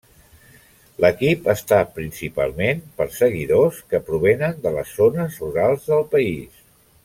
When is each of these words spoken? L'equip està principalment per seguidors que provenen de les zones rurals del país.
L'equip 1.03 1.49
està 1.53 1.81
principalment 1.97 2.81
per 3.01 3.07
seguidors 3.19 3.83
que 3.93 4.03
provenen 4.09 4.59
de 4.67 4.73
les 4.79 4.95
zones 5.03 5.39
rurals 5.47 5.87
del 5.93 6.11
país. 6.17 6.67